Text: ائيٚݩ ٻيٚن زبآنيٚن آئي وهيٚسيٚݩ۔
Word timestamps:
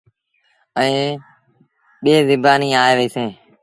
ائيٚݩ 0.79 1.19
ٻيٚن 2.01 2.21
زبآنيٚن 2.29 2.77
آئي 2.83 2.93
وهيٚسيٚݩ۔ 2.97 3.33